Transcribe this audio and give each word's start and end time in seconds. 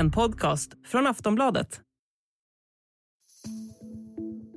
en 0.00 0.10
podcast 0.10 0.72
från 0.86 1.06
Aftonbladet. 1.06 1.80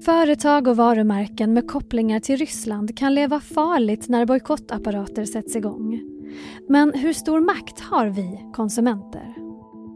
Företag 0.06 0.68
och 0.68 0.78
varumärken 0.78 1.54
med 1.54 1.68
kopplingar 1.68 2.20
till 2.20 2.38
Ryssland 2.38 2.98
kan 2.98 3.14
leva 3.16 3.40
farligt 3.40 4.10
när 4.10 4.26
bojkottapparater 4.26 5.26
sätts 5.26 5.56
igång. 5.56 6.02
Men 6.70 6.94
hur 6.94 7.14
stor 7.14 7.42
makt 7.42 7.80
har 7.80 8.08
vi 8.08 8.52
konsumenter? 8.54 9.34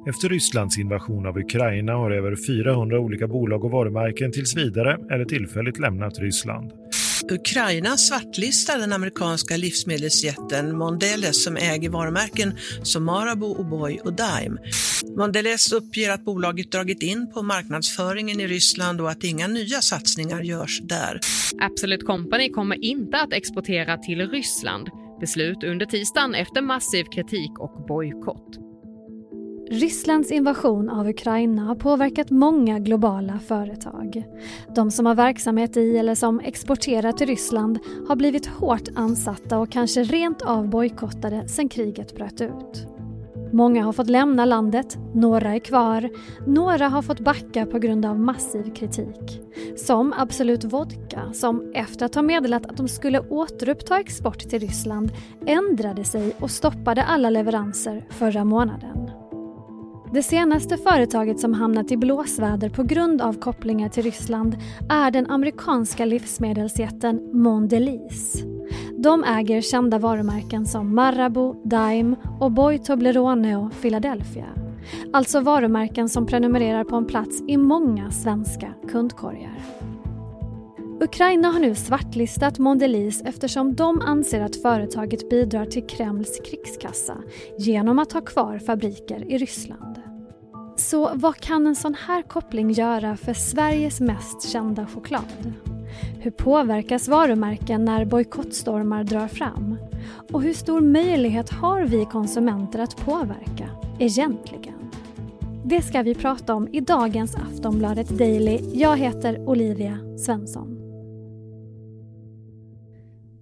Efter 0.09 0.29
Rysslands 0.29 0.77
invasion 0.77 1.27
av 1.27 1.37
Ukraina 1.37 1.93
har 1.93 2.11
över 2.11 2.35
400 2.47 2.99
olika 2.99 3.27
bolag 3.27 3.63
och 3.63 3.71
varumärken 3.71 4.31
tills 4.31 4.57
vidare 4.57 4.97
eller 5.11 5.25
tillfälligt 5.25 5.79
lämnat 5.79 6.19
Ryssland. 6.19 6.71
Ukraina 7.31 7.97
svartlistar 7.97 8.79
den 8.79 8.93
amerikanska 8.93 9.57
livsmedelsjätten 9.57 10.77
Mondelez 10.77 11.43
som 11.43 11.57
äger 11.57 11.89
varumärken 11.89 12.57
som 12.83 13.05
Marabou, 13.05 13.55
O'boy 13.55 13.99
och 13.99 14.13
Daim. 14.13 14.57
Mondelez 15.17 15.71
uppger 15.71 16.11
att 16.11 16.25
bolaget 16.25 16.71
dragit 16.71 17.03
in 17.03 17.31
på 17.33 17.41
marknadsföringen 17.41 18.39
i 18.39 18.47
Ryssland 18.47 19.01
och 19.01 19.09
att 19.09 19.23
inga 19.23 19.47
nya 19.47 19.81
satsningar 19.81 20.41
görs 20.41 20.81
där. 20.81 21.19
Absolut 21.61 22.05
Company 22.05 22.49
kommer 22.49 22.83
inte 22.83 23.17
att 23.17 23.33
exportera 23.33 23.97
till 23.97 24.29
Ryssland. 24.29 24.87
Beslut 25.19 25.63
under 25.63 25.85
tisdagen 25.85 26.35
efter 26.35 26.61
massiv 26.61 27.03
kritik 27.03 27.59
och 27.59 27.85
bojkott. 27.87 28.66
Rysslands 29.69 30.31
invasion 30.31 30.89
av 30.89 31.07
Ukraina 31.07 31.61
har 31.61 31.75
påverkat 31.75 32.29
många 32.29 32.79
globala 32.79 33.39
företag. 33.39 34.23
De 34.75 34.91
som 34.91 35.05
har 35.05 35.15
verksamhet 35.15 35.77
i 35.77 35.97
eller 35.97 36.15
som 36.15 36.39
exporterar 36.39 37.11
till 37.11 37.27
Ryssland 37.27 37.79
har 38.07 38.15
blivit 38.15 38.45
hårt 38.45 38.89
ansatta 38.95 39.57
och 39.57 39.71
kanske 39.71 40.03
rent 40.03 40.41
av 40.41 40.69
bojkottade 40.69 41.47
sedan 41.47 41.69
kriget 41.69 42.15
bröt 42.15 42.41
ut. 42.41 42.87
Många 43.51 43.83
har 43.83 43.93
fått 43.93 44.09
lämna 44.09 44.45
landet, 44.45 44.97
några 45.13 45.55
är 45.55 45.59
kvar, 45.59 46.09
några 46.47 46.87
har 46.87 47.01
fått 47.01 47.19
backa 47.19 47.65
på 47.65 47.79
grund 47.79 48.05
av 48.05 48.19
massiv 48.19 48.73
kritik. 48.73 49.41
Som 49.77 50.13
Absolut 50.17 50.63
Vodka 50.63 51.33
som 51.33 51.71
efter 51.73 52.05
att 52.05 52.15
ha 52.15 52.21
meddelat 52.21 52.65
att 52.65 52.77
de 52.77 52.87
skulle 52.87 53.19
återuppta 53.19 53.99
export 53.99 54.39
till 54.39 54.59
Ryssland 54.59 55.11
ändrade 55.45 56.03
sig 56.03 56.35
och 56.39 56.51
stoppade 56.51 57.03
alla 57.03 57.29
leveranser 57.29 58.05
förra 58.09 58.43
månaden. 58.43 59.16
Det 60.17 60.23
senaste 60.23 60.77
företaget 60.77 61.39
som 61.39 61.53
hamnat 61.53 61.91
i 61.91 61.97
blåsväder 61.97 62.69
på 62.69 62.83
grund 62.83 63.21
av 63.21 63.39
kopplingar 63.39 63.89
till 63.89 64.03
Ryssland 64.03 64.57
är 64.89 65.11
den 65.11 65.27
amerikanska 65.27 66.05
livsmedelsjätten 66.05 67.29
Mondelez. 67.33 68.43
De 68.97 69.23
äger 69.23 69.61
kända 69.61 69.99
varumärken 69.99 70.65
som 70.65 70.95
Marabou, 70.95 71.61
Daim 71.65 72.15
och 72.39 72.51
Boy 72.51 72.77
Toblerone 72.77 73.55
och 73.55 73.81
Philadelphia. 73.81 74.45
Alltså 75.13 75.39
varumärken 75.39 76.09
som 76.09 76.25
prenumererar 76.25 76.83
på 76.83 76.95
en 76.95 77.05
plats 77.05 77.41
i 77.47 77.57
många 77.57 78.11
svenska 78.11 78.73
kundkorgar. 78.91 79.59
Ukraina 81.01 81.47
har 81.47 81.59
nu 81.59 81.75
svartlistat 81.75 82.59
Mondelez 82.59 83.21
eftersom 83.21 83.75
de 83.75 84.01
anser 84.01 84.41
att 84.41 84.61
företaget 84.61 85.29
bidrar 85.29 85.65
till 85.65 85.87
Kremls 85.87 86.39
krigskassa 86.45 87.17
genom 87.57 87.99
att 87.99 88.11
ha 88.11 88.21
kvar 88.21 88.59
fabriker 88.59 89.31
i 89.31 89.37
Ryssland. 89.37 89.96
Så 90.77 91.11
vad 91.13 91.35
kan 91.35 91.67
en 91.67 91.75
sån 91.75 91.95
här 92.07 92.21
koppling 92.21 92.71
göra 92.71 93.17
för 93.17 93.33
Sveriges 93.33 93.99
mest 93.99 94.49
kända 94.49 94.85
choklad? 94.85 95.53
Hur 96.19 96.31
påverkas 96.31 97.07
varumärken 97.07 97.85
när 97.85 98.05
bojkottstormar 98.05 99.03
drar 99.03 99.27
fram? 99.27 99.77
Och 100.31 100.41
hur 100.41 100.53
stor 100.53 100.81
möjlighet 100.81 101.49
har 101.49 101.81
vi 101.81 102.05
konsumenter 102.05 102.79
att 102.79 102.97
påverka, 102.97 103.69
egentligen? 103.99 104.91
Det 105.65 105.81
ska 105.81 106.01
vi 106.01 106.15
prata 106.15 106.55
om 106.55 106.67
i 106.71 106.79
dagens 106.79 107.35
Aftonbladet 107.35 108.09
Daily. 108.09 108.59
Jag 108.73 108.97
heter 108.97 109.49
Olivia 109.49 109.97
Svensson. 110.17 110.76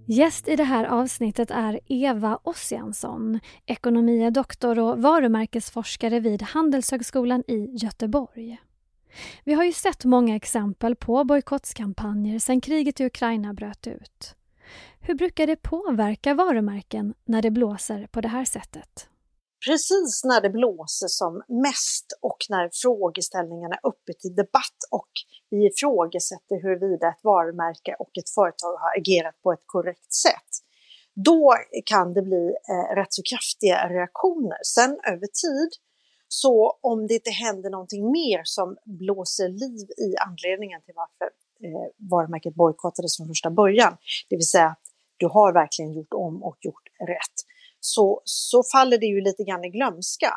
Gäst 0.08 0.48
i 0.48 0.56
det 0.56 0.64
här 0.64 0.86
avsnittet 0.86 1.52
är 1.52 1.80
Eva 1.88 2.40
Ossiansson, 2.44 3.40
ekonomie 3.66 4.30
doktor 4.30 4.80
och 4.80 5.02
varumärkesforskare 5.02 6.20
vid 6.20 6.42
Handelshögskolan 6.42 7.44
i 7.48 7.70
Göteborg. 7.72 8.58
Vi 9.44 9.54
har 9.54 9.64
ju 9.64 9.74
sett 9.74 10.06
många 10.06 10.36
exempel 10.36 10.96
på 10.96 11.24
bojkottskampanjer 11.24 12.40
sedan 12.40 12.62
kriget 12.62 13.00
i 13.00 13.06
Ukraina 13.06 13.54
bröt 13.54 13.88
ut. 13.88 14.36
Hur 15.00 15.16
brukar 15.16 15.48
det 15.48 15.56
påverka 15.56 16.34
varumärken 16.34 17.14
när 17.26 17.42
det 17.42 17.52
blåser 17.52 18.08
på 18.08 18.22
det 18.22 18.28
här 18.28 18.46
sättet? 18.46 19.10
Precis 19.66 20.24
när 20.24 20.42
det 20.42 20.50
blåser 20.50 21.08
som 21.08 21.44
mest 21.48 22.08
och 22.22 22.38
när 22.50 22.70
frågeställningarna 22.74 23.76
är 23.76 23.88
uppe 23.88 24.14
till 24.14 24.36
debatt 24.36 24.80
och 24.92 25.12
vi 25.50 25.66
ifrågasätter 25.68 26.62
huruvida 26.64 27.08
ett 27.08 27.24
varumärke 27.24 27.96
och 28.00 28.18
ett 28.18 28.30
företag 28.30 28.74
har 28.84 28.98
agerat 29.00 29.42
på 29.44 29.52
ett 29.52 29.64
korrekt 29.66 30.14
sätt. 30.14 30.52
Då 31.16 31.54
kan 31.86 32.14
det 32.14 32.22
bli 32.22 32.46
eh, 32.72 32.96
rätt 32.96 33.14
så 33.14 33.22
kraftiga 33.32 33.90
reaktioner. 33.90 34.58
Sen 34.76 34.92
över 35.14 35.28
tid, 35.44 35.72
så 36.28 36.78
om 36.82 37.08
det 37.08 37.14
inte 37.14 37.32
händer 37.32 37.70
någonting 37.70 38.12
mer 38.12 38.42
som 38.44 38.78
blåser 38.86 39.50
liv 39.50 39.88
i 40.08 40.10
anledningen 40.28 40.82
till 40.82 40.94
varför 40.96 41.26
eh, 41.64 41.88
varumärket 42.12 42.56
bojkottades 42.56 43.18
från 43.18 43.28
första 43.28 43.50
början, 43.50 43.98
det 44.30 44.36
vill 44.36 44.48
säga 44.48 44.68
att 44.68 44.86
du 45.18 45.28
har 45.28 45.54
verkligen 45.54 45.94
gjort 45.94 46.14
om 46.14 46.44
och 46.44 46.58
gjort 46.62 46.88
rätt, 47.08 47.38
så, 47.86 48.22
så 48.24 48.64
faller 48.72 48.98
det 48.98 49.06
ju 49.06 49.22
lite 49.22 49.44
grann 49.44 49.66
i 49.66 49.70
glömska. 49.70 50.34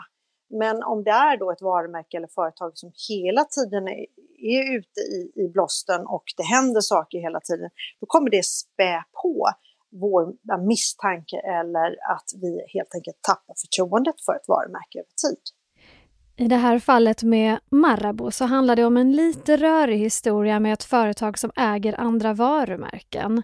Men 0.50 0.82
om 0.82 1.04
det 1.04 1.10
är 1.10 1.36
då 1.36 1.52
ett 1.52 1.62
varumärke 1.62 2.16
eller 2.16 2.28
företag 2.34 2.72
som 2.74 2.92
hela 3.08 3.44
tiden 3.44 3.88
är, 3.88 4.06
är 4.38 4.76
ute 4.78 5.00
i, 5.00 5.32
i 5.42 5.48
blåsten 5.48 6.06
och 6.06 6.24
det 6.36 6.42
händer 6.42 6.80
saker 6.80 7.18
hela 7.18 7.40
tiden, 7.40 7.70
då 8.00 8.06
kommer 8.06 8.30
det 8.30 8.44
spä 8.44 9.04
på 9.22 9.48
vår 9.90 10.22
misstanke 10.66 11.36
eller 11.36 11.88
att 12.14 12.28
vi 12.42 12.50
helt 12.74 12.94
enkelt 12.94 13.22
tappar 13.22 13.54
förtroendet 13.62 14.20
för 14.26 14.32
ett 14.36 14.48
varumärke 14.48 14.98
över 14.98 15.14
tid. 15.28 15.42
I 16.40 16.48
det 16.48 16.56
här 16.56 16.78
fallet 16.78 17.22
med 17.22 17.58
Marabou 17.70 18.30
så 18.30 18.44
handlar 18.44 18.76
det 18.76 18.84
om 18.84 18.96
en 18.96 19.12
lite 19.12 19.56
rörig 19.56 19.98
historia 19.98 20.60
med 20.60 20.72
ett 20.72 20.84
företag 20.84 21.38
som 21.38 21.50
äger 21.56 22.00
andra 22.00 22.32
varumärken. 22.32 23.42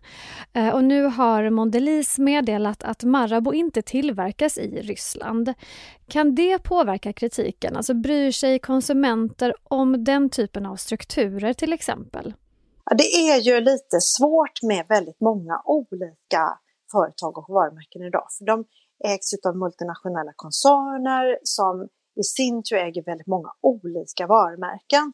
Eh, 0.52 0.74
och 0.74 0.84
nu 0.84 1.04
har 1.04 1.50
Mondelez 1.50 2.18
meddelat 2.18 2.84
att 2.84 3.04
Marabou 3.04 3.54
inte 3.54 3.82
tillverkas 3.82 4.58
i 4.58 4.80
Ryssland. 4.80 5.54
Kan 6.08 6.34
det 6.34 6.58
påverka 6.58 7.12
kritiken? 7.12 7.76
Alltså 7.76 7.94
bryr 7.94 8.30
sig 8.30 8.58
konsumenter 8.58 9.54
om 9.64 10.04
den 10.04 10.30
typen 10.30 10.66
av 10.66 10.76
strukturer 10.76 11.52
till 11.52 11.72
exempel? 11.72 12.34
Ja, 12.84 12.96
det 12.96 13.30
är 13.30 13.40
ju 13.40 13.60
lite 13.60 14.00
svårt 14.00 14.62
med 14.62 14.86
väldigt 14.88 15.20
många 15.20 15.62
olika 15.64 16.58
företag 16.92 17.38
och 17.38 17.46
varumärken 17.48 18.02
idag. 18.02 18.26
För 18.38 18.44
de 18.44 18.64
ägs 19.04 19.46
av 19.46 19.56
multinationella 19.56 20.32
koncerner 20.36 21.38
som 21.42 21.88
i 22.20 22.22
sin 22.22 22.62
tur 22.62 22.76
äger 22.76 23.02
väldigt 23.04 23.26
många 23.26 23.50
olika 23.60 24.26
varumärken. 24.26 25.12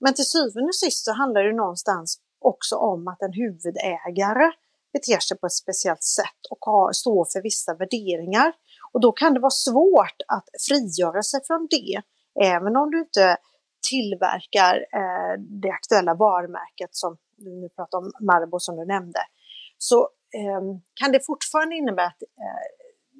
Men 0.00 0.14
till 0.14 0.24
syvende 0.24 0.68
och 0.68 0.74
sist 0.74 1.04
så 1.04 1.12
handlar 1.12 1.42
det 1.44 1.56
någonstans 1.56 2.20
också 2.40 2.76
om 2.76 3.08
att 3.08 3.22
en 3.22 3.32
huvudägare 3.32 4.52
beter 4.92 5.20
sig 5.20 5.38
på 5.38 5.46
ett 5.46 5.52
speciellt 5.52 6.02
sätt 6.02 6.40
och 6.50 6.58
har, 6.60 6.92
står 6.92 7.26
för 7.32 7.42
vissa 7.42 7.74
värderingar. 7.74 8.52
Och 8.92 9.00
då 9.00 9.12
kan 9.12 9.34
det 9.34 9.40
vara 9.40 9.50
svårt 9.50 10.18
att 10.28 10.48
frigöra 10.68 11.22
sig 11.22 11.40
från 11.46 11.68
det, 11.70 12.02
även 12.44 12.76
om 12.76 12.90
du 12.90 12.98
inte 13.00 13.36
tillverkar 13.90 14.74
eh, 15.00 15.40
det 15.62 15.70
aktuella 15.70 16.14
varumärket 16.14 16.90
som 16.92 17.16
du 17.36 17.60
nu 17.60 17.68
pratar 17.68 17.98
om, 17.98 18.12
Marabou 18.20 18.58
som 18.58 18.76
du 18.76 18.86
nämnde. 18.86 19.20
Så 19.78 19.98
eh, 20.38 20.60
kan 20.94 21.12
det 21.12 21.26
fortfarande 21.26 21.76
innebära 21.76 22.06
att 22.06 22.22
eh, 22.22 22.66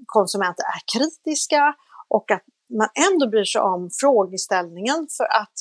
konsumenter 0.06 0.64
är 0.64 0.98
kritiska 0.98 1.74
och 2.08 2.30
att 2.30 2.44
man 2.78 2.88
ändå 3.10 3.28
bryr 3.28 3.44
sig 3.44 3.60
om 3.60 3.90
frågeställningen 4.00 5.06
för 5.16 5.24
att 5.24 5.54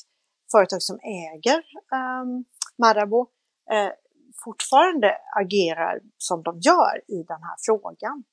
företag 0.51 0.81
som 0.81 0.99
äger 0.99 1.57
um, 1.99 2.45
Marabou 2.77 3.25
eh, 3.71 3.91
fortfarande 4.43 5.17
agerar 5.41 5.99
som 6.17 6.43
de 6.43 6.59
gör 6.59 6.95
i 7.07 7.23
den 7.23 7.43
här 7.43 7.55
frågan. 7.65 8.23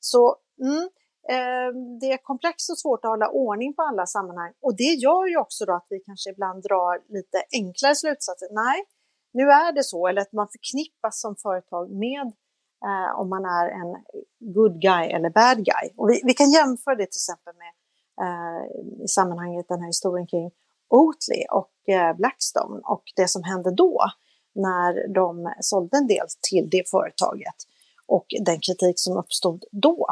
Så 0.00 0.36
mm, 0.62 0.84
eh, 1.34 1.68
det 2.00 2.12
är 2.12 2.22
komplext 2.22 2.70
och 2.70 2.78
svårt 2.78 3.04
att 3.04 3.10
hålla 3.10 3.28
ordning 3.28 3.74
på 3.74 3.82
alla 3.82 4.06
sammanhang 4.06 4.52
och 4.60 4.76
det 4.76 4.92
gör 5.04 5.26
ju 5.26 5.36
också 5.36 5.64
då 5.64 5.72
att 5.72 5.86
vi 5.90 6.00
kanske 6.00 6.30
ibland 6.30 6.62
drar 6.62 7.12
lite 7.16 7.38
enklare 7.52 7.94
slutsatser. 7.94 8.48
Nej, 8.50 8.84
nu 9.32 9.42
är 9.42 9.72
det 9.72 9.84
så, 9.84 10.06
eller 10.06 10.22
att 10.22 10.32
man 10.32 10.48
förknippas 10.48 11.20
som 11.20 11.36
företag 11.36 11.90
med 11.90 12.26
eh, 12.88 13.20
om 13.20 13.28
man 13.28 13.44
är 13.44 13.68
en 13.80 13.90
good 14.54 14.80
guy 14.80 15.06
eller 15.16 15.30
bad 15.30 15.56
guy. 15.56 15.86
Och 15.96 16.10
vi, 16.10 16.20
vi 16.24 16.34
kan 16.34 16.50
jämföra 16.50 16.94
det 16.94 17.06
till 17.06 17.22
exempel 17.24 17.54
med 17.62 17.72
i 19.04 19.08
sammanhanget 19.08 19.68
den 19.68 19.80
här 19.80 19.86
historien 19.86 20.26
kring 20.26 20.50
Oatly 20.90 21.44
och 21.50 21.94
eh, 21.94 22.16
Blackstone 22.16 22.80
och 22.84 23.02
det 23.16 23.28
som 23.28 23.42
hände 23.42 23.74
då 23.74 24.04
när 24.54 25.14
de 25.14 25.52
sålde 25.60 25.96
en 25.96 26.06
del 26.06 26.26
till 26.50 26.70
det 26.70 26.90
företaget 26.90 27.54
och 28.06 28.26
den 28.40 28.60
kritik 28.60 28.94
som 28.96 29.16
uppstod 29.16 29.64
då. 29.72 30.06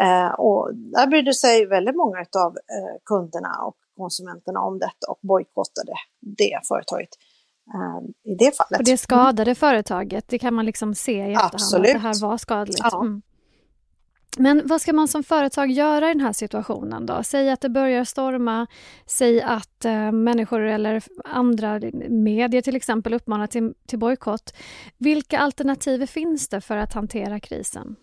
Eh, 0.00 0.30
och 0.30 0.74
där 0.74 1.06
brydde 1.06 1.34
sig 1.34 1.66
väldigt 1.66 1.96
många 1.96 2.18
av 2.18 2.56
kunderna 3.04 3.62
och 3.62 3.76
konsumenterna 3.96 4.60
om 4.60 4.78
detta 4.78 5.10
och 5.10 5.18
bojkottade 5.22 5.92
det 6.20 6.60
företaget 6.68 7.08
eh, 7.74 8.32
i 8.32 8.34
det 8.34 8.56
fallet. 8.56 8.78
Och 8.78 8.84
det 8.84 8.98
skadade 8.98 9.54
företaget, 9.54 10.28
det 10.28 10.38
kan 10.38 10.54
man 10.54 10.66
liksom 10.66 10.94
se 10.94 11.12
i 11.12 11.32
efterhand 11.32 11.54
Absolut. 11.54 11.86
att 11.86 11.92
det 12.02 12.08
här 12.08 12.20
var 12.22 12.36
skadligt. 12.36 12.78
Ja. 12.82 13.00
Mm. 13.00 13.22
Men 14.36 14.66
vad 14.66 14.80
ska 14.80 14.92
man 14.92 15.08
som 15.08 15.22
företag 15.22 15.70
göra 15.70 16.10
i 16.10 16.12
den 16.12 16.20
här 16.20 16.32
situationen 16.32 17.06
då? 17.06 17.22
Säg 17.22 17.50
att 17.50 17.60
det 17.60 17.68
börjar 17.68 18.04
storma, 18.04 18.66
säg 19.06 19.42
att 19.42 19.84
eh, 19.84 20.12
människor 20.12 20.60
eller 20.60 21.02
andra 21.24 21.80
medier 22.08 22.62
till 22.62 22.76
exempel 22.76 23.14
uppmanar 23.14 23.46
till, 23.46 23.74
till 23.86 23.98
bojkott. 23.98 24.54
Vilka 24.98 25.38
alternativ 25.38 26.06
finns 26.06 26.48
det 26.48 26.60
för 26.60 26.76
att 26.76 26.92
hantera 26.92 27.40
krisen? 27.40 27.96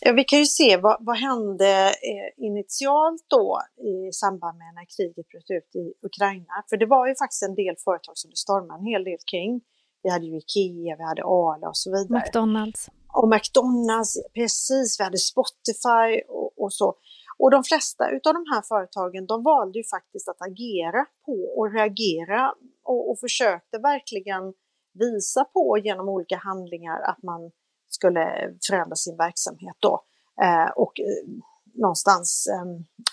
Ja, 0.00 0.12
vi 0.12 0.24
kan 0.24 0.38
ju 0.38 0.44
se 0.44 0.76
vad, 0.76 0.96
vad 1.00 1.16
hände 1.16 1.86
eh, 1.86 2.44
initialt 2.44 3.24
då 3.28 3.60
i 3.76 4.12
samband 4.12 4.58
med 4.58 4.74
när 4.74 4.86
kriget 4.96 5.28
bröt 5.28 5.50
ut 5.50 5.76
i 5.76 6.06
Ukraina. 6.06 6.64
För 6.70 6.76
det 6.76 6.86
var 6.86 7.08
ju 7.08 7.14
faktiskt 7.14 7.42
en 7.42 7.54
del 7.54 7.74
företag 7.84 8.18
som 8.18 8.30
det 8.30 8.36
stormade 8.36 8.80
en 8.80 8.86
hel 8.86 9.04
del 9.04 9.18
kring. 9.30 9.60
Vi 10.02 10.10
hade 10.10 10.26
ju 10.26 10.36
Ikea, 10.36 10.96
vi 10.96 11.04
hade 11.04 11.22
Arla 11.22 11.68
och 11.68 11.76
så 11.76 11.90
vidare. 11.90 12.20
McDonalds. 12.20 12.90
Och 13.18 13.28
McDonalds, 13.28 14.18
precis, 14.34 15.00
vi 15.00 15.04
hade 15.04 15.18
Spotify 15.18 16.22
och, 16.28 16.62
och 16.62 16.72
så. 16.72 16.94
Och 17.38 17.50
de 17.50 17.64
flesta 17.64 18.04
av 18.04 18.34
de 18.38 18.44
här 18.54 18.62
företagen 18.62 19.26
de 19.26 19.42
valde 19.42 19.78
ju 19.78 19.84
faktiskt 19.84 20.28
att 20.28 20.42
agera 20.42 21.06
på 21.26 21.36
och 21.56 21.72
reagera 21.72 22.54
och, 22.84 23.10
och 23.10 23.18
försökte 23.20 23.78
verkligen 23.78 24.54
visa 24.94 25.44
på 25.44 25.78
genom 25.78 26.08
olika 26.08 26.36
handlingar 26.36 27.00
att 27.00 27.22
man 27.22 27.50
skulle 27.88 28.24
förändra 28.68 28.96
sin 28.96 29.16
verksamhet 29.16 29.76
då. 29.78 30.04
Eh, 30.42 30.70
och 30.76 31.00
eh, 31.00 31.28
någonstans 31.74 32.46
eh, 32.54 32.66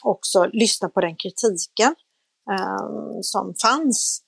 också 0.04 0.46
lyssna 0.54 0.90
på 0.90 1.02
den 1.02 1.16
kritiken 1.16 1.96
eh, 2.52 3.20
som 3.22 3.54
fanns. 3.62 4.25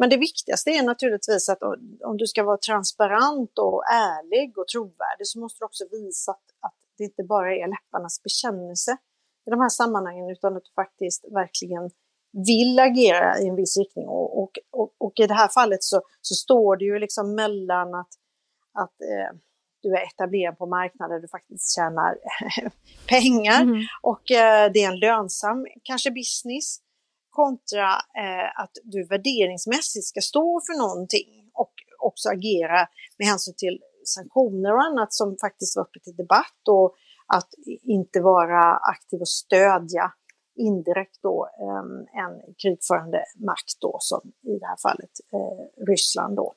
Men 0.00 0.10
det 0.10 0.16
viktigaste 0.16 0.70
är 0.70 0.82
naturligtvis 0.82 1.48
att 1.48 1.62
om 2.04 2.16
du 2.16 2.26
ska 2.26 2.44
vara 2.44 2.56
transparent 2.56 3.58
och 3.58 3.82
ärlig 3.92 4.58
och 4.58 4.68
trovärdig 4.68 5.26
så 5.26 5.40
måste 5.40 5.58
du 5.60 5.64
också 5.64 5.84
visa 5.90 6.32
att, 6.32 6.48
att 6.60 6.74
det 6.98 7.04
inte 7.04 7.22
bara 7.22 7.54
är 7.54 7.68
läpparnas 7.68 8.22
bekännelse 8.22 8.96
i 9.46 9.50
de 9.50 9.60
här 9.60 9.68
sammanhangen 9.68 10.30
utan 10.30 10.56
att 10.56 10.64
du 10.64 10.72
faktiskt 10.74 11.24
verkligen 11.32 11.90
vill 12.32 12.78
agera 12.78 13.38
i 13.38 13.48
en 13.48 13.56
viss 13.56 13.76
riktning. 13.76 14.08
Och, 14.08 14.42
och, 14.42 14.50
och, 14.70 14.94
och 14.98 15.12
i 15.20 15.26
det 15.26 15.34
här 15.34 15.48
fallet 15.48 15.82
så, 15.82 16.02
så, 16.20 16.34
står 16.34 16.76
det 16.76 16.84
ju 16.84 16.98
liksom 16.98 17.34
mellan 17.34 17.94
att, 17.94 18.12
att 18.72 19.00
eh, 19.00 19.36
du 19.82 19.88
är 19.94 20.06
etablerad 20.06 20.58
på 20.58 20.66
marknader 20.66 21.20
du 21.20 21.28
faktiskt 21.28 21.74
tjänar 21.74 22.18
pengar 23.08 23.62
Mm. 23.62 23.82
och 24.02 24.30
eh, 24.30 24.72
det 24.72 24.82
är 24.84 24.88
en 24.92 24.98
lönsam 24.98 25.66
kanske 25.82 26.10
business 26.10 26.80
kontra 27.40 27.88
eh, 28.22 28.62
att 28.62 28.74
du 28.84 28.98
värderingsmässigt 29.14 30.06
ska 30.06 30.20
stå 30.20 30.60
för 30.66 30.76
någonting 30.84 31.30
och 31.62 31.74
också 32.08 32.28
agera 32.28 32.80
med 33.18 33.26
hänsyn 33.30 33.54
till 33.56 33.78
sanktioner 34.16 34.72
och 34.74 34.84
annat 34.88 35.12
som 35.12 35.36
faktiskt 35.40 35.76
var 35.76 35.82
uppe 35.82 36.00
till 36.00 36.16
debatt 36.16 36.62
och 36.68 36.94
att 37.36 37.50
inte 37.96 38.20
vara 38.20 38.62
aktiv 38.94 39.20
och 39.20 39.28
stödja 39.28 40.12
indirekt 40.56 41.18
då 41.22 41.48
eh, 41.64 41.84
en 42.22 42.54
krigförande 42.62 43.24
makt 43.50 43.76
då 43.80 43.96
som 44.00 44.20
i 44.42 44.58
det 44.58 44.66
här 44.66 44.80
fallet 44.86 45.14
eh, 45.32 45.84
Ryssland 45.90 46.36
då. 46.36 46.54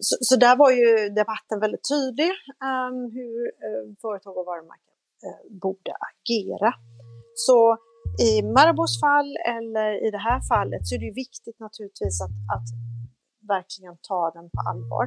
Så, 0.00 0.16
så, 0.20 0.36
där 0.36 0.56
var 0.56 0.70
ju 0.70 1.08
debatten 1.08 1.60
väldigt 1.60 1.88
tydlig 1.88 2.30
ehm, 2.68 3.10
hur 3.16 3.38
eh, 3.46 3.84
företag 4.00 4.36
och 4.36 4.46
varumärken 4.46 4.96
eh, 5.26 5.58
borde 5.62 5.92
agera. 6.10 6.72
Så 7.34 7.76
i 8.28 8.42
Marabos 8.42 9.00
fall 9.00 9.36
eller 9.54 10.06
i 10.06 10.10
det 10.10 10.22
här 10.28 10.40
fallet 10.40 10.86
så 10.86 10.94
är 10.94 10.98
det 10.98 11.04
ju 11.04 11.14
viktigt 11.14 11.60
naturligtvis 11.60 12.22
att, 12.24 12.36
att 12.54 12.68
verkligen 13.48 13.96
ta 14.08 14.30
den 14.30 14.50
på 14.54 14.60
allvar. 14.70 15.04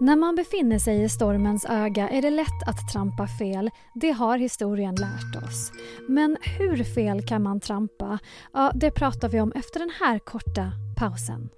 När 0.00 0.16
man 0.16 0.34
befinner 0.34 0.78
sig 0.78 1.02
i 1.02 1.08
stormens 1.08 1.66
öga 1.70 2.08
är 2.08 2.22
det 2.22 2.30
lätt 2.30 2.62
att 2.66 2.92
trampa 2.92 3.26
fel. 3.26 3.70
Det 3.94 4.10
har 4.10 4.38
historien 4.38 4.94
lärt 4.94 5.44
oss. 5.44 5.72
Men 6.08 6.36
hur 6.58 6.84
fel 6.84 7.22
kan 7.22 7.42
man 7.42 7.60
trampa? 7.60 8.18
Ja, 8.52 8.72
det 8.74 8.90
pratar 8.90 9.28
vi 9.28 9.40
om 9.40 9.52
efter 9.52 9.80
den 9.80 9.90
här 10.00 10.18
korta 10.18 10.72
pausen. 10.96 11.48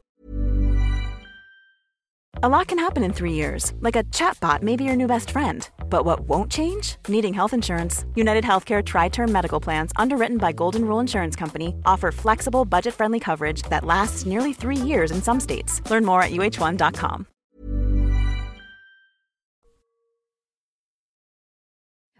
A 2.42 2.48
lot 2.48 2.66
can 2.66 2.78
happen 2.78 3.04
in 3.04 3.12
three 3.12 3.32
years, 3.32 3.72
like 3.72 3.96
a 3.96 4.04
chatbot 4.12 4.62
may 4.62 4.76
be 4.76 4.84
your 4.84 4.96
new 4.96 5.08
best 5.08 5.30
friend. 5.30 5.62
But 5.90 6.04
what 6.04 6.20
won't 6.28 6.52
change? 6.52 6.96
Needing 7.08 7.34
health 7.34 7.54
insurance. 7.54 8.04
United 8.14 8.44
Healthcare 8.44 8.84
Tri 8.84 9.08
Term 9.08 9.32
Medical 9.32 9.60
Plans, 9.60 9.92
underwritten 9.96 10.36
by 10.36 10.52
Golden 10.52 10.84
Rule 10.84 11.00
Insurance 11.00 11.36
Company, 11.36 11.74
offer 11.84 12.12
flexible, 12.12 12.64
budget 12.64 12.94
friendly 12.94 13.20
coverage 13.20 13.62
that 13.70 13.84
lasts 13.84 14.26
nearly 14.26 14.52
three 14.52 14.76
years 14.76 15.10
in 15.10 15.22
some 15.22 15.40
states. 15.40 15.80
Learn 15.90 16.04
more 16.04 16.22
at 16.22 16.30
uh1.com. 16.30 17.26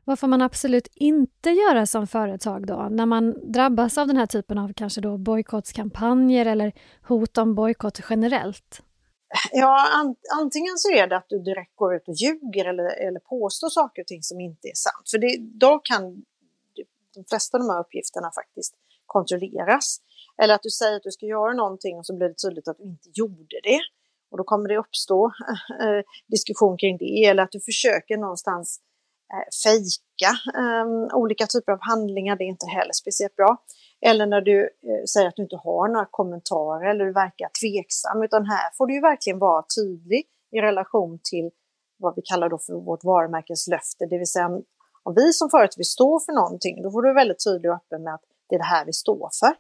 Vad 0.09 0.19
får 0.19 0.29
man 0.29 0.43
absolut 0.43 0.89
inte 0.95 1.51
göra 1.51 1.87
som 1.87 2.07
företag 2.07 2.67
då 2.67 2.89
när 2.91 3.07
man 3.07 3.53
drabbas 3.53 3.99
av 3.99 4.07
den 4.07 4.17
här 4.17 4.27
typen 4.27 4.59
av 4.59 4.73
kanske 4.73 5.01
då 5.01 5.19
bojkottskampanjer 5.19 6.47
eller 6.47 6.73
hot 7.03 7.39
om 7.39 7.55
bojkott 7.55 8.01
generellt? 8.11 8.83
Ja, 9.53 9.89
an, 9.93 10.15
antingen 10.41 10.79
så 10.79 10.91
är 10.91 11.07
det 11.07 11.17
att 11.17 11.29
du 11.29 11.39
direkt 11.39 11.77
går 11.77 11.95
ut 11.95 12.09
och 12.09 12.15
ljuger 12.15 12.65
eller, 12.65 13.09
eller 13.09 13.21
påstår 13.21 13.69
saker 13.69 14.03
och 14.03 14.07
ting 14.07 14.23
som 14.23 14.41
inte 14.41 14.69
är 14.69 14.75
sant. 14.75 15.11
För 15.11 15.19
det, 15.19 15.37
då 15.41 15.79
kan 15.79 16.25
de 17.15 17.25
flesta 17.29 17.57
av 17.57 17.61
de 17.61 17.71
här 17.71 17.81
uppgifterna 17.81 18.31
faktiskt 18.35 18.75
kontrolleras. 19.07 20.01
Eller 20.43 20.55
att 20.55 20.63
du 20.63 20.71
säger 20.71 20.97
att 20.97 21.03
du 21.03 21.11
ska 21.11 21.27
göra 21.27 21.53
någonting 21.53 21.97
och 21.99 22.07
så 22.07 22.17
blir 22.17 22.29
det 22.29 22.39
tydligt 22.45 22.69
att 22.69 22.79
du 22.79 22.85
inte 22.85 23.09
gjorde 23.15 23.61
det. 23.63 23.81
Och 24.31 24.39
då 24.39 24.45
kommer 24.45 24.69
det 24.69 24.77
uppstå 24.77 25.27
eh, 25.83 26.03
diskussion 26.27 26.77
kring 26.77 26.97
det. 26.99 27.25
Eller 27.25 27.43
att 27.43 27.53
du 27.53 27.61
försöker 27.61 28.17
någonstans 28.17 28.81
eh, 29.33 29.49
fejka 29.65 30.33
eh, 30.61 31.17
olika 31.17 31.47
typer 31.47 31.73
av 31.73 31.79
handlingar. 31.81 32.37
Det 32.37 32.45
är 32.45 32.55
inte 32.57 32.67
heller 32.67 32.93
speciellt 32.93 33.37
bra. 33.37 33.57
Eller 34.01 34.27
när 34.27 34.41
du 34.41 34.63
eh, 34.63 35.05
säger 35.15 35.29
att 35.29 35.37
du 35.37 35.43
inte 35.43 35.57
har 35.57 35.89
några 35.89 36.07
kommentarer 36.11 36.91
eller 36.91 37.05
du 37.05 37.13
verkar 37.13 37.51
tveksam. 37.61 38.23
Utan 38.23 38.47
här 38.47 38.71
får 38.77 38.87
du 38.87 38.95
ju 38.95 39.01
verkligen 39.01 39.39
vara 39.39 39.65
tydlig 39.77 40.25
i 40.53 40.61
relation 40.61 41.19
till 41.31 41.51
vad 41.99 42.15
vi 42.17 42.23
kallar 42.23 42.49
då 42.49 42.59
för 42.59 42.73
vårt 42.73 43.05
varumärkeslöfte. 43.05 44.07
Det 44.07 44.19
vill 44.19 44.27
säga 44.27 44.47
om 45.03 45.15
vi 45.15 45.33
som 45.33 45.51
företag 45.51 45.77
vill 45.77 45.95
stå 45.99 46.21
för 46.21 46.33
någonting, 46.33 46.83
då 46.83 46.91
får 46.91 47.03
du 47.03 47.09
vara 47.09 47.21
väldigt 47.23 47.45
tydlig 47.45 47.71
och 47.71 47.77
öppen 47.77 48.03
med 48.03 48.15
att 48.15 48.25
det 48.49 48.55
är 48.55 48.59
det 48.59 48.65
här 48.65 48.85
vi 48.87 48.93
står 48.93 49.31
för. 49.41 49.55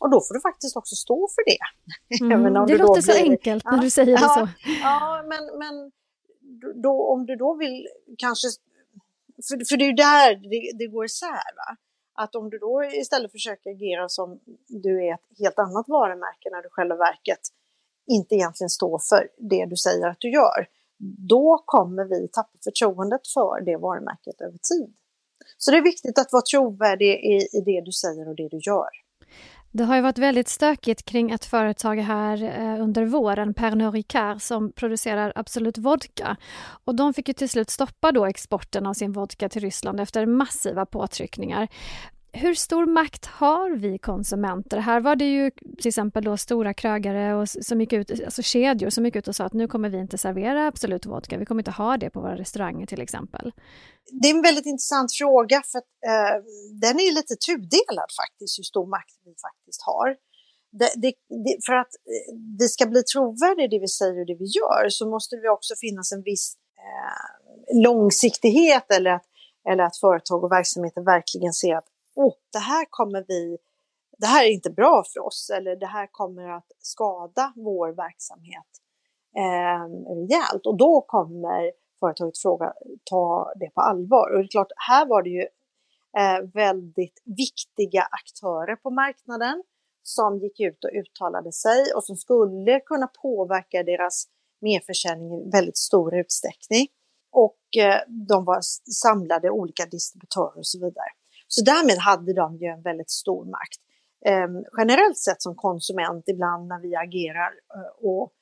Och 0.00 0.10
då 0.10 0.20
får 0.20 0.34
du 0.34 0.40
faktiskt 0.40 0.76
också 0.76 0.94
stå 0.94 1.28
för 1.34 1.44
det. 1.50 1.62
Mm, 2.24 2.66
det 2.66 2.78
låter 2.78 3.02
så 3.02 3.12
blir... 3.12 3.30
enkelt 3.30 3.64
när 3.64 3.76
ja, 3.76 3.82
du 3.82 3.90
säger 3.90 4.06
det 4.06 4.22
ja, 4.22 4.28
så. 4.28 4.48
Ja, 4.82 5.24
men, 5.28 5.58
men 5.58 5.92
då, 6.82 7.12
om 7.12 7.26
du 7.26 7.36
då 7.36 7.56
vill 7.56 7.86
kanske... 8.18 8.48
För, 9.48 9.68
för 9.68 9.76
det 9.76 9.84
är 9.84 9.86
ju 9.86 9.92
där 9.92 10.34
det, 10.34 10.78
det 10.78 10.86
går 10.86 11.04
isär. 11.04 11.56
Va? 11.56 11.76
Att 12.14 12.34
om 12.34 12.50
du 12.50 12.58
då 12.58 12.84
istället 12.84 13.32
försöker 13.32 13.70
agera 13.70 14.08
som 14.08 14.40
du 14.68 15.06
är 15.06 15.14
ett 15.14 15.38
helt 15.38 15.58
annat 15.58 15.88
varumärke 15.88 16.50
när 16.50 16.62
du 16.62 16.68
själva 16.70 16.96
verket 16.96 17.40
inte 18.06 18.34
egentligen 18.34 18.70
står 18.70 18.98
för 18.98 19.28
det 19.38 19.66
du 19.66 19.76
säger 19.76 20.06
att 20.06 20.20
du 20.20 20.30
gör, 20.30 20.68
då 21.28 21.62
kommer 21.66 22.04
vi 22.04 22.28
tappa 22.28 22.58
förtroendet 22.64 23.26
för 23.34 23.60
det 23.60 23.76
varumärket 23.76 24.40
över 24.40 24.58
tid. 24.58 24.94
Så 25.58 25.70
det 25.70 25.76
är 25.76 25.82
viktigt 25.82 26.18
att 26.18 26.32
vara 26.32 26.42
trovärdig 26.42 27.14
i, 27.14 27.58
i 27.58 27.60
det 27.60 27.80
du 27.84 27.92
säger 27.92 28.28
och 28.28 28.36
det 28.36 28.48
du 28.48 28.58
gör. 28.66 28.88
Det 29.76 29.84
har 29.84 29.96
ju 29.96 30.02
varit 30.02 30.18
väldigt 30.18 30.48
stökigt 30.48 31.04
kring 31.04 31.30
ett 31.30 31.44
företag 31.44 31.96
här 31.96 32.42
eh, 32.42 32.82
under 32.82 33.04
våren, 33.04 33.54
Pernod 33.54 33.94
Ricard, 33.94 34.42
som 34.42 34.72
producerar 34.72 35.32
Absolut 35.34 35.78
Vodka. 35.78 36.36
Och 36.84 36.94
de 36.94 37.14
fick 37.14 37.28
ju 37.28 37.34
till 37.34 37.48
slut 37.48 37.70
stoppa 37.70 38.12
då 38.12 38.26
exporten 38.26 38.86
av 38.86 38.94
sin 38.94 39.12
vodka 39.12 39.48
till 39.48 39.62
Ryssland 39.62 40.00
efter 40.00 40.26
massiva 40.26 40.86
påtryckningar. 40.86 41.68
Hur 42.36 42.54
stor 42.54 42.86
makt 42.86 43.26
har 43.26 43.70
vi 43.70 43.98
konsumenter? 43.98 44.78
Här 44.78 45.00
var 45.00 45.16
det 45.16 45.24
ju 45.24 45.50
till 45.50 45.88
exempel 45.88 46.24
då 46.24 46.36
stora 46.36 46.74
krögare 46.74 47.34
och 47.34 47.48
som 47.48 47.80
gick 47.80 47.92
ut, 47.92 48.10
alltså 48.10 48.42
kedjor 48.42 48.90
som 48.90 49.04
gick 49.04 49.16
ut 49.16 49.28
och 49.28 49.36
sa 49.36 49.44
att 49.44 49.52
nu 49.52 49.68
kommer 49.68 49.88
vi 49.88 49.98
inte 49.98 50.18
servera 50.18 50.66
Absolut 50.66 51.06
Vodka, 51.06 51.38
vi 51.38 51.46
kommer 51.46 51.60
inte 51.60 51.70
ha 51.70 51.96
det 51.96 52.10
på 52.10 52.20
våra 52.20 52.36
restauranger 52.36 52.86
till 52.86 53.00
exempel. 53.00 53.52
Det 54.22 54.28
är 54.28 54.34
en 54.34 54.42
väldigt 54.42 54.66
intressant 54.66 55.12
fråga 55.18 55.62
för 55.72 55.78
att, 55.78 55.90
eh, 56.10 56.36
den 56.80 56.96
är 57.00 57.14
lite 57.14 57.34
tudelad 57.46 58.10
faktiskt, 58.22 58.58
hur 58.58 58.64
stor 58.64 58.86
makt 58.86 59.14
vi 59.24 59.34
faktiskt 59.46 59.82
har. 59.82 60.08
Det, 60.78 60.90
det, 61.02 61.12
det, 61.44 61.56
för 61.66 61.74
att 61.82 61.92
vi 62.32 62.64
det 62.64 62.68
ska 62.68 62.86
bli 62.86 63.02
trovärdigt 63.02 63.70
det 63.70 63.78
vi 63.78 63.88
säger 63.88 64.20
och 64.20 64.26
det 64.26 64.38
vi 64.44 64.48
gör 64.58 64.88
så 64.88 65.10
måste 65.10 65.36
det 65.36 65.50
också 65.50 65.74
finnas 65.80 66.12
en 66.12 66.22
viss 66.22 66.56
eh, 66.86 67.82
långsiktighet 67.86 68.86
eller 68.96 69.10
att, 69.10 69.26
eller 69.70 69.84
att 69.84 69.96
företag 69.96 70.44
och 70.44 70.52
verksamheter 70.52 71.02
verkligen 71.14 71.52
ser 71.52 71.74
att 71.76 71.88
oh, 72.14 72.34
det 72.52 72.58
här 72.58 72.86
kommer 72.90 73.24
vi, 73.28 73.58
det 74.18 74.26
här 74.26 74.44
är 74.44 74.50
inte 74.50 74.70
bra 74.70 75.04
för 75.14 75.20
oss 75.20 75.50
eller 75.56 75.76
det 75.76 75.86
här 75.86 76.08
kommer 76.12 76.48
att 76.48 76.72
skada 76.78 77.52
vår 77.56 77.88
verksamhet 77.92 78.66
eh, 79.36 80.14
rejält 80.14 80.66
och 80.66 80.76
då 80.76 81.04
kommer 81.08 81.72
företaget 82.00 82.38
fråga 82.38 82.72
ta 83.04 83.52
det 83.56 83.70
på 83.70 83.80
allvar. 83.80 84.30
Och 84.32 84.38
det 84.38 84.44
är 84.44 84.48
klart, 84.48 84.72
här 84.88 85.06
var 85.06 85.22
det 85.22 85.30
ju 85.30 85.46
eh, 86.18 86.50
väldigt 86.54 87.22
viktiga 87.24 88.02
aktörer 88.02 88.76
på 88.76 88.90
marknaden 88.90 89.62
som 90.02 90.38
gick 90.38 90.60
ut 90.60 90.84
och 90.84 90.90
uttalade 90.94 91.52
sig 91.52 91.92
och 91.96 92.04
som 92.04 92.16
skulle 92.16 92.80
kunna 92.80 93.06
påverka 93.06 93.82
deras 93.82 94.26
merförsäljning 94.60 95.40
i 95.40 95.50
väldigt 95.50 95.78
stor 95.78 96.14
utsträckning. 96.14 96.86
Och 97.32 97.76
eh, 97.78 98.00
de 98.28 98.44
var 98.44 98.60
samlade 99.02 99.50
olika 99.50 99.86
distributörer 99.86 100.58
och 100.58 100.66
så 100.66 100.78
vidare. 100.78 101.10
Så 101.54 101.64
därmed 101.64 101.98
hade 101.98 102.32
de 102.32 102.56
ju 102.56 102.66
en 102.66 102.82
väldigt 102.82 103.10
stor 103.10 103.44
makt. 103.44 103.80
Eh, 104.26 104.48
generellt 104.78 105.18
sett 105.18 105.42
som 105.42 105.54
konsument 105.54 106.24
ibland 106.28 106.68
när 106.68 106.80
vi 106.80 106.96
agerar 106.96 107.50
eh, 107.74 108.10
och 108.10 108.32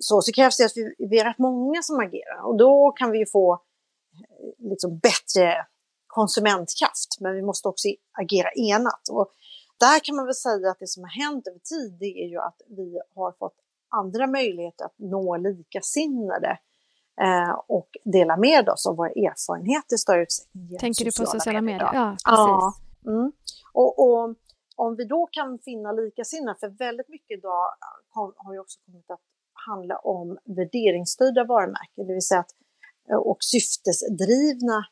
så, 0.00 0.22
så 0.22 0.32
krävs 0.32 0.56
det 0.56 0.64
att 0.64 0.76
vi, 0.76 0.94
vi 0.98 1.18
är 1.18 1.24
rätt 1.24 1.38
många 1.38 1.82
som 1.82 2.00
agerar 2.00 2.40
och 2.46 2.56
då 2.58 2.92
kan 2.92 3.10
vi 3.10 3.18
ju 3.18 3.26
få 3.26 3.52
eh, 3.52 4.70
liksom 4.70 4.98
bättre 4.98 5.66
konsumentkraft, 6.06 7.20
men 7.20 7.34
vi 7.34 7.42
måste 7.42 7.68
också 7.68 7.88
agera 8.22 8.50
enat. 8.52 9.08
Och 9.10 9.30
där 9.80 9.98
kan 10.04 10.16
man 10.16 10.26
väl 10.26 10.34
säga 10.34 10.70
att 10.70 10.78
det 10.78 10.86
som 10.88 11.02
har 11.02 11.10
hänt 11.10 11.46
över 11.46 11.58
tid, 11.58 11.96
det 12.00 12.24
är 12.24 12.28
ju 12.28 12.38
att 12.38 12.60
vi 12.68 13.00
har 13.14 13.32
fått 13.32 13.56
andra 13.88 14.26
möjligheter 14.26 14.84
att 14.84 14.98
nå 14.98 15.36
likasinnade 15.36 16.48
eh, 16.48 16.56
och 17.66 17.88
dela 18.04 18.36
med 18.36 18.68
oss 18.68 18.86
av 18.86 18.96
våra 18.96 19.10
erfarenheter 19.10 19.94
i 19.94 19.98
större 19.98 20.22
utsträckning. 20.22 20.78
Tänker 20.78 21.04
du 21.04 21.10
på 21.10 21.26
sociala 21.26 21.60
medier? 21.60 21.84
medier? 21.84 22.00
Ja, 22.02 22.10
precis. 22.10 22.24
Ja, 22.24 22.74
mm. 23.06 23.32
och, 23.72 23.98
och, 23.98 24.36
om 24.76 24.96
vi 24.96 25.04
då 25.04 25.28
kan 25.32 25.58
finna 25.58 25.92
likasinnade, 25.92 26.58
för 26.60 26.68
väldigt 26.68 27.08
mycket 27.08 27.38
idag 27.38 27.64
har 28.36 28.52
ju 28.52 28.60
också 28.60 28.78
kommit 28.86 29.10
att 29.10 29.20
handla 29.66 29.96
om 29.96 30.38
värderingsstyrda 30.44 31.44
varumärken, 31.44 32.06
det 32.06 32.12
vill 32.12 32.26
säga 32.26 32.40
att, 32.40 32.54
eh, 33.10 33.16
och 33.16 33.36
syftesdrivna 33.40 34.84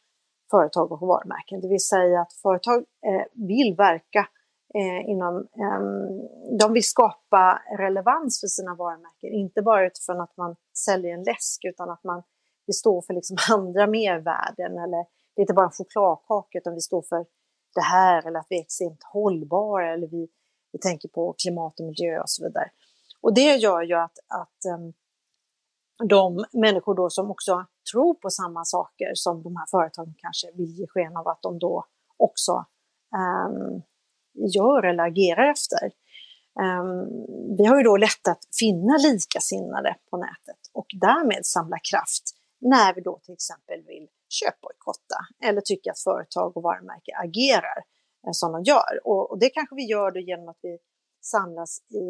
företag 0.51 0.93
och 0.93 1.01
varumärken. 1.01 1.61
Det 1.61 1.69
vill 1.69 1.87
säga 1.95 2.21
att 2.21 2.33
företag 2.33 2.79
eh, 2.79 3.25
vill 3.33 3.75
verka 3.79 4.29
eh, 4.75 5.11
inom, 5.11 5.37
eh, 5.37 5.81
de 6.59 6.73
vill 6.73 6.85
skapa 6.85 7.63
relevans 7.79 8.41
för 8.41 8.47
sina 8.47 8.75
varumärken, 8.75 9.33
inte 9.33 9.63
bara 9.63 9.87
utifrån 9.87 10.21
att 10.21 10.37
man 10.37 10.57
säljer 10.85 11.15
en 11.15 11.23
läsk 11.23 11.65
utan 11.65 11.91
att 11.91 12.05
man 12.05 12.23
vill 12.67 12.75
stå 12.75 13.03
för 13.03 13.15
liksom 13.15 13.37
andra 13.51 13.87
mervärden 13.87 14.79
eller 14.79 15.07
det 15.35 15.41
är 15.41 15.45
inte 15.45 15.55
bara 15.55 15.67
en 15.67 15.73
chokladkaka 15.73 16.59
utan 16.59 16.75
vi 16.75 16.81
står 16.81 17.03
för 17.03 17.27
det 17.75 17.81
här 17.81 18.27
eller 18.27 18.41
att 18.41 18.47
vi 18.51 18.57
är 18.57 18.61
extremt 18.61 19.05
hållbara 19.13 19.93
eller 19.93 20.07
vi, 20.07 20.29
vi 20.73 20.79
tänker 20.79 21.09
på 21.09 21.35
klimat 21.43 21.81
och 21.81 21.87
miljö 21.87 22.21
och 22.21 22.31
så 22.31 22.45
vidare. 22.45 22.71
Och 23.21 23.35
det 23.35 23.55
gör 23.55 23.83
ju 23.83 23.95
att, 23.95 24.19
att 24.29 24.79
um, 24.79 24.93
de 26.09 26.45
människor 26.53 26.95
då 26.95 27.11
som 27.11 27.31
också 27.31 27.65
tror 27.93 28.15
på 28.15 28.31
samma 28.31 28.65
saker 28.65 29.11
som 29.15 29.43
de 29.43 29.57
här 29.57 29.67
företagen 29.71 30.15
kanske 30.19 30.51
vill 30.55 30.79
ge 30.79 30.87
sken 30.87 31.17
av 31.17 31.29
att 31.29 31.43
de 31.43 31.59
då 31.59 31.85
också 32.17 32.65
um, 33.47 33.83
gör 34.57 34.83
eller 34.83 35.05
agerar 35.05 35.51
efter. 35.51 35.85
Ehm, 36.63 37.09
vi 37.59 37.65
har 37.65 37.77
ju 37.77 37.83
då 37.83 37.97
lätt 37.97 38.29
att 38.29 38.43
finna 38.61 38.97
likasinnade 38.97 39.97
på 40.11 40.17
nätet 40.17 40.63
och 40.73 40.87
därmed 41.01 41.47
samla 41.47 41.79
kraft 41.91 42.25
när 42.61 42.95
vi 42.95 43.01
då 43.01 43.21
till 43.25 43.35
exempel 43.35 43.81
vill 43.87 44.09
köpbojkotta 44.29 45.21
eller 45.45 45.61
tycker 45.61 45.91
att 45.91 46.01
företag 46.01 46.57
och 46.57 46.63
varumärken 46.63 47.15
agerar 47.25 47.79
eh, 48.27 48.33
som 48.33 48.53
de 48.53 48.63
gör. 48.63 48.93
Och, 49.05 49.31
och, 49.31 49.39
det 49.39 49.51
kanske 49.51 49.75
vi 49.75 49.87
gör 49.91 50.11
då 50.11 50.21
genom 50.21 50.49
att 50.49 50.59
vi 50.63 50.79
samlas 51.21 51.73
i 51.91 52.07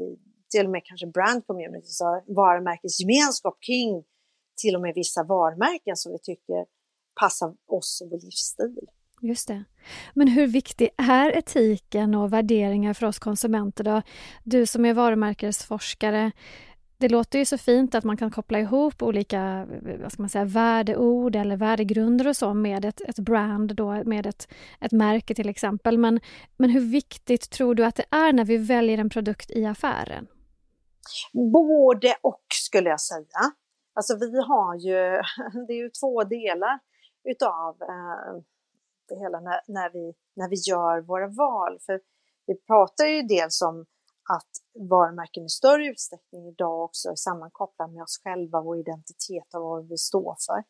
till 0.50 0.66
och 0.66 0.72
med 0.72 0.82
kanske 0.84 1.06
brand 1.06 1.46
community, 1.46 1.86
så 1.86 2.22
varumärkesgemenskap 2.26 3.56
kring 3.66 4.04
till 4.62 4.74
och 4.76 4.82
med 4.82 4.92
vissa 4.94 5.22
varumärken 5.22 5.96
som 5.96 6.12
vi 6.12 6.18
tycker 6.18 6.66
passar 7.20 7.54
oss 7.66 8.00
och 8.02 8.10
vår 8.10 8.20
livsstil. 8.24 8.88
Just 9.20 9.48
det. 9.48 9.64
Men 10.14 10.28
hur 10.28 10.46
viktig 10.46 10.88
är 10.96 11.36
etiken 11.36 12.14
och 12.14 12.32
värderingar 12.32 12.94
för 12.94 13.06
oss 13.06 13.18
konsumenter 13.18 13.84
då? 13.84 14.02
Du 14.44 14.66
som 14.66 14.84
är 14.84 14.94
varumärkesforskare, 14.94 16.32
det 16.98 17.08
låter 17.08 17.38
ju 17.38 17.44
så 17.44 17.58
fint 17.58 17.94
att 17.94 18.04
man 18.04 18.16
kan 18.16 18.30
koppla 18.30 18.60
ihop 18.60 19.02
olika 19.02 19.66
vad 20.02 20.12
ska 20.12 20.22
man 20.22 20.28
säga, 20.28 20.44
värdeord 20.44 21.36
eller 21.36 21.56
värdegrunder 21.56 22.28
och 22.28 22.36
så 22.36 22.54
med 22.54 22.84
ett, 22.84 23.00
ett 23.00 23.18
brand, 23.18 23.74
då, 23.74 24.04
med 24.04 24.26
ett, 24.26 24.48
ett 24.80 24.92
märke 24.92 25.34
till 25.34 25.48
exempel. 25.48 25.98
Men, 25.98 26.20
men 26.56 26.70
hur 26.70 26.80
viktigt 26.80 27.50
tror 27.50 27.74
du 27.74 27.84
att 27.84 27.96
det 27.96 28.04
är 28.10 28.32
när 28.32 28.44
vi 28.44 28.56
väljer 28.56 28.98
en 28.98 29.10
produkt 29.10 29.50
i 29.50 29.66
affären? 29.66 30.26
Både 31.52 32.14
och 32.22 32.44
skulle 32.52 32.90
jag 32.90 33.00
säga. 33.00 33.52
Alltså 33.94 34.16
vi 34.16 34.40
har 34.42 34.74
ju, 34.74 35.22
det 35.66 35.72
är 35.72 35.82
ju 35.82 35.90
två 35.90 36.24
delar 36.24 36.78
utav 37.24 37.76
eh, 37.82 38.42
det 39.08 39.18
hela 39.18 39.40
när, 39.40 39.60
när, 39.66 39.90
vi, 39.90 40.14
när 40.36 40.48
vi 40.48 40.56
gör 40.56 41.00
våra 41.00 41.26
val. 41.26 41.78
För 41.86 42.00
vi 42.46 42.54
pratar 42.54 43.04
ju 43.04 43.22
dels 43.22 43.62
om 43.62 43.86
att 44.30 44.50
varumärken 44.90 45.44
i 45.44 45.48
större 45.48 45.86
utsträckning 45.86 46.48
idag 46.48 46.84
också 46.84 47.08
är 47.08 47.14
sammankopplade 47.14 47.92
med 47.92 48.02
oss 48.02 48.20
själva, 48.24 48.60
vår 48.60 48.78
identitet 48.78 49.54
och 49.54 49.62
vad 49.62 49.88
vi 49.88 49.96
står 49.96 50.36
för. 50.46 50.64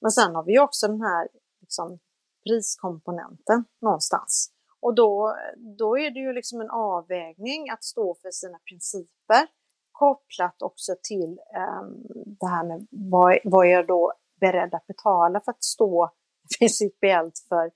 Men 0.00 0.10
sen 0.10 0.34
har 0.34 0.44
vi 0.44 0.58
också 0.58 0.88
den 0.88 1.00
här 1.00 1.28
liksom, 1.60 1.98
priskomponenten 2.44 3.64
någonstans. 3.80 4.50
Och 4.80 4.94
då, 4.94 5.36
då 5.78 5.98
är 5.98 6.10
det 6.10 6.20
ju 6.20 6.32
liksom 6.32 6.60
en 6.60 6.70
avvägning 6.70 7.70
att 7.70 7.84
stå 7.84 8.14
för 8.22 8.30
sina 8.30 8.58
principer 8.58 9.46
kopplat 9.92 10.62
också 10.62 10.92
till 11.02 11.38
um, 11.80 12.06
det 12.40 12.46
här 12.46 12.64
med 12.64 12.86
vad, 12.90 13.38
vad 13.44 13.66
är 13.66 13.70
jag 13.70 13.86
då 13.86 14.12
beredd 14.40 14.74
att 14.74 14.86
betala 14.86 15.40
för 15.40 15.52
att 15.52 15.64
stå 15.64 16.10
principiellt 16.58 17.38
för, 17.48 17.70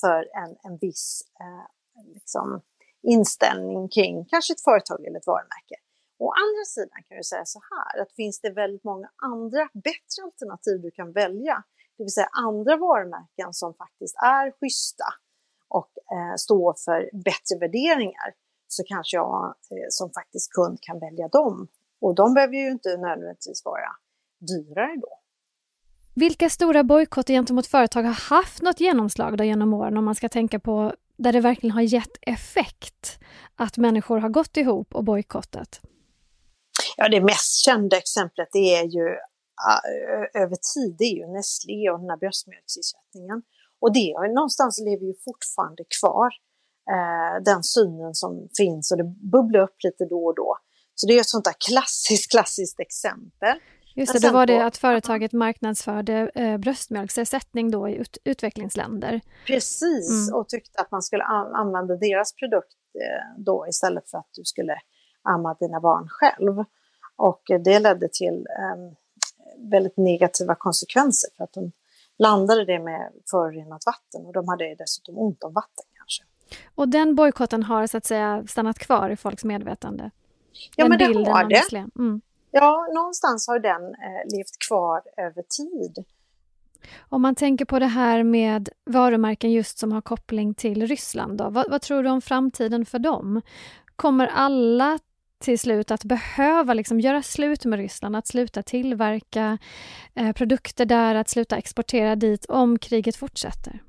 för 0.00 0.28
en, 0.42 0.56
en 0.62 0.78
viss 0.78 1.22
eh, 1.40 2.04
liksom, 2.14 2.60
inställning 3.02 3.88
kring 3.88 4.24
kanske 4.24 4.52
ett 4.52 4.60
företag 4.60 5.06
eller 5.06 5.18
ett 5.18 5.26
varumärke. 5.26 5.76
Å 6.18 6.32
andra 6.32 6.64
sidan 6.64 7.02
kan 7.08 7.16
jag 7.16 7.24
säga 7.26 7.44
så 7.44 7.60
här 7.70 8.02
att 8.02 8.12
finns 8.12 8.40
det 8.40 8.50
väldigt 8.50 8.84
många 8.84 9.10
andra 9.16 9.68
bättre 9.74 10.22
alternativ 10.24 10.80
du 10.80 10.90
kan 10.90 11.12
välja, 11.12 11.64
det 11.96 12.04
vill 12.04 12.12
säga 12.12 12.28
andra 12.32 12.76
varumärken 12.76 13.52
som 13.52 13.74
faktiskt 13.74 14.16
är 14.16 14.50
schyssta 14.60 15.04
och 15.68 15.90
eh, 16.12 16.34
står 16.36 16.74
för 16.84 17.10
bättre 17.12 17.58
värderingar, 17.60 18.34
så 18.68 18.82
kanske 18.86 19.16
jag 19.16 19.54
eh, 19.70 19.86
som 19.88 20.10
faktiskt 20.10 20.52
kund 20.52 20.78
kan 20.80 20.98
välja 20.98 21.28
dem. 21.28 21.68
Och 22.00 22.14
de 22.14 22.34
behöver 22.34 22.54
ju 22.54 22.70
inte 22.70 22.96
nödvändigtvis 22.96 23.64
vara 23.64 23.90
dyrare 24.38 24.96
då. 24.96 25.21
Vilka 26.14 26.50
stora 26.50 26.84
bojkotter 26.84 27.34
gentemot 27.34 27.66
företag 27.66 28.02
har 28.02 28.36
haft 28.36 28.62
något 28.62 28.80
genomslag 28.80 29.36
då 29.36 29.44
genom 29.44 29.74
åren 29.74 29.96
om 29.96 30.04
man 30.04 30.14
ska 30.14 30.28
tänka 30.28 30.60
på 30.60 30.94
där 31.16 31.32
det 31.32 31.40
verkligen 31.40 31.74
har 31.74 31.82
gett 31.82 32.16
effekt 32.20 33.18
att 33.56 33.76
människor 33.76 34.18
har 34.18 34.28
gått 34.28 34.56
ihop 34.56 34.94
och 34.94 35.04
bojkottat? 35.04 35.80
Ja, 36.96 37.08
det 37.08 37.20
mest 37.20 37.64
kända 37.64 37.96
exemplet 37.96 38.48
det 38.52 38.74
är 38.74 38.84
ju 38.84 39.16
över 40.42 40.56
tid, 40.74 40.96
det 40.98 41.04
är 41.04 41.16
ju 41.16 41.26
Nestlé 41.26 41.90
och 41.90 41.98
den 42.00 42.10
här 42.10 42.16
bröstmjölksersättningen. 42.16 43.42
Och 43.80 43.92
det 43.92 44.10
är 44.12 44.34
någonstans 44.34 44.80
lever 44.80 45.06
ju 45.06 45.14
fortfarande 45.24 45.84
kvar 46.00 46.30
eh, 46.94 47.42
den 47.44 47.62
synen 47.62 48.14
som 48.14 48.48
finns 48.56 48.92
och 48.92 48.98
det 48.98 49.08
bubblar 49.34 49.60
upp 49.60 49.78
lite 49.84 50.04
då 50.04 50.24
och 50.26 50.34
då. 50.34 50.58
Så 50.94 51.06
det 51.06 51.12
är 51.16 51.20
ett 51.20 51.28
sånt 51.28 51.44
där 51.44 51.58
klassiskt, 51.68 52.30
klassiskt 52.30 52.80
exempel. 52.80 53.56
Just 53.94 54.12
det, 54.12 54.28
då 54.28 54.32
var 54.32 54.46
det 54.46 54.64
att 54.64 54.76
företaget 54.76 55.32
marknadsförde 55.32 56.30
eh, 56.34 56.56
bröstmjölksersättning 56.56 57.70
då 57.70 57.88
i 57.88 57.94
ut 57.94 58.18
utvecklingsländer. 58.24 59.20
Precis, 59.46 60.28
mm. 60.28 60.40
och 60.40 60.48
tyckte 60.48 60.80
att 60.80 60.90
man 60.90 61.02
skulle 61.02 61.24
använda 61.24 61.96
deras 61.96 62.32
produkt 62.32 62.74
eh, 62.94 63.42
då 63.44 63.66
istället 63.68 64.10
för 64.10 64.18
att 64.18 64.28
du 64.36 64.44
skulle 64.44 64.76
amma 65.22 65.54
dina 65.54 65.80
barn 65.80 66.08
själv. 66.08 66.64
Och 67.16 67.42
det 67.64 67.78
ledde 67.78 68.08
till 68.12 68.34
eh, 68.34 68.92
väldigt 69.70 69.96
negativa 69.96 70.54
konsekvenser 70.54 71.30
för 71.36 71.44
att 71.44 71.52
de 71.52 71.72
blandade 72.18 72.64
det 72.64 72.78
med 72.78 73.12
förorenat 73.30 73.86
vatten 73.86 74.26
och 74.26 74.32
de 74.32 74.48
hade 74.48 74.74
dessutom 74.74 75.18
ont 75.18 75.44
om 75.44 75.52
vatten 75.52 75.84
kanske. 75.96 76.24
Och 76.74 76.88
den 76.88 77.14
bojkotten 77.14 77.62
har 77.62 77.86
så 77.86 77.96
att 77.96 78.04
säga 78.04 78.44
stannat 78.46 78.78
kvar 78.78 79.10
i 79.10 79.16
folks 79.16 79.44
medvetande? 79.44 80.10
Ja, 80.76 80.84
den 80.84 80.88
men 80.88 80.98
det 80.98 81.30
har 81.30 81.44
det. 81.44 81.86
Mm. 81.98 82.20
Ja, 82.54 82.86
någonstans 82.94 83.48
har 83.48 83.58
den 83.58 83.82
eh, 83.82 84.36
levt 84.36 84.58
kvar 84.68 85.02
över 85.16 85.42
tid. 85.42 86.04
Om 87.08 87.22
man 87.22 87.34
tänker 87.34 87.64
på 87.64 87.78
det 87.78 87.86
här 87.86 88.22
med 88.22 88.68
varumärken 88.84 89.52
just 89.52 89.78
som 89.78 89.92
har 89.92 90.00
koppling 90.00 90.54
till 90.54 90.86
Ryssland, 90.86 91.38
då, 91.38 91.50
vad, 91.50 91.70
vad 91.70 91.82
tror 91.82 92.02
du 92.02 92.10
om 92.10 92.20
framtiden 92.20 92.86
för 92.86 92.98
dem? 92.98 93.42
Kommer 93.96 94.26
alla 94.26 94.98
till 95.38 95.58
slut 95.58 95.90
att 95.90 96.04
behöva 96.04 96.74
liksom 96.74 97.00
göra 97.00 97.22
slut 97.22 97.64
med 97.64 97.78
Ryssland, 97.78 98.16
att 98.16 98.26
sluta 98.26 98.62
tillverka 98.62 99.58
eh, 100.14 100.32
produkter 100.32 100.84
där, 100.84 101.14
att 101.14 101.28
sluta 101.28 101.56
exportera 101.56 102.16
dit 102.16 102.44
om 102.44 102.78
kriget 102.78 103.16
fortsätter? 103.16 103.82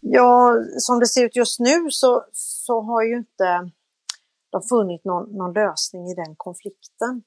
Ja, 0.00 0.54
som 0.78 1.00
det 1.00 1.06
ser 1.06 1.24
ut 1.24 1.36
just 1.36 1.60
nu 1.60 1.90
så, 1.90 2.24
så 2.32 2.80
har 2.80 3.02
ju 3.02 3.16
inte 3.16 3.70
de 4.50 4.62
funnit 4.62 5.04
någon, 5.04 5.36
någon 5.36 5.52
lösning 5.52 6.06
i 6.06 6.14
den 6.14 6.34
konflikten. 6.36 7.22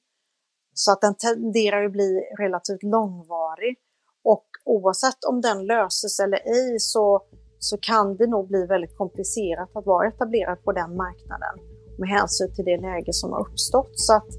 Så 0.74 0.92
att 0.92 1.00
den 1.00 1.14
tenderar 1.14 1.84
att 1.84 1.92
bli 1.92 2.20
relativt 2.38 2.82
långvarig. 2.82 3.76
Och 4.24 4.46
oavsett 4.64 5.24
om 5.28 5.40
den 5.40 5.66
löses 5.66 6.20
eller 6.20 6.36
ej 6.36 6.76
så, 6.78 7.22
så 7.58 7.76
kan 7.80 8.16
det 8.16 8.26
nog 8.26 8.48
bli 8.48 8.66
väldigt 8.66 8.96
komplicerat 8.96 9.76
att 9.76 9.86
vara 9.86 10.08
etablerad 10.08 10.64
på 10.64 10.72
den 10.72 10.96
marknaden 10.96 11.54
med 11.98 12.08
hänsyn 12.08 12.54
till 12.54 12.64
det 12.64 12.76
läge 12.76 13.12
som 13.12 13.32
har 13.32 13.40
uppstått. 13.40 13.92
Så 13.94 14.12
att, 14.16 14.30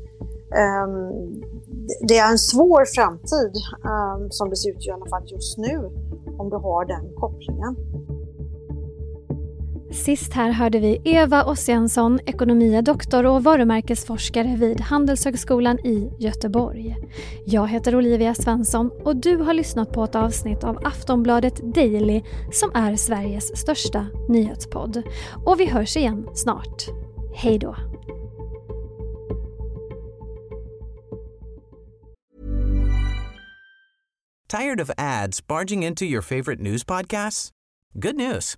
um, 0.83 1.43
det 2.07 2.17
är 2.17 2.31
en 2.31 2.37
svår 2.37 2.85
framtid 2.85 3.53
um, 3.93 4.31
som 4.31 4.49
det 4.49 4.55
ser 4.55 4.69
ut 4.69 4.87
i 4.87 4.91
alla 4.91 5.09
fall 5.09 5.23
just 5.31 5.57
nu 5.57 5.77
om 6.39 6.49
du 6.49 6.55
har 6.55 6.85
den 6.85 7.15
kopplingen. 7.15 7.75
Sist 9.95 10.33
här 10.33 10.51
hörde 10.51 10.79
vi 10.79 11.01
Eva 11.03 11.43
Ossiansson, 11.43 12.19
ekonomie 12.25 12.81
doktor 12.81 13.25
och 13.25 13.43
varumärkesforskare 13.43 14.55
vid 14.55 14.81
Handelshögskolan 14.81 15.79
i 15.79 16.11
Göteborg. 16.19 16.95
Jag 17.45 17.67
heter 17.67 17.95
Olivia 17.95 18.35
Svensson 18.35 18.91
och 19.03 19.15
du 19.15 19.37
har 19.37 19.53
lyssnat 19.53 19.91
på 19.91 20.03
ett 20.03 20.15
avsnitt 20.15 20.63
av 20.63 20.87
Aftonbladet 20.87 21.55
Daily 21.75 22.21
som 22.51 22.71
är 22.75 22.95
Sveriges 22.95 23.57
största 23.57 24.07
nyhetspodd. 24.29 25.03
Och 25.45 25.59
vi 25.59 25.65
hörs 25.65 25.97
igen 25.97 26.27
snart. 26.33 26.83
Hej 27.35 27.59
då! 27.59 27.75
Tired 34.47 34.81
of 34.81 34.89
ads 34.97 35.47
barging 35.47 35.85
into 35.85 36.05
your 36.05 36.21
favorite 36.21 36.63
news 36.63 36.83
podcasts? 36.83 37.51
Good 37.93 38.15
news. 38.15 38.57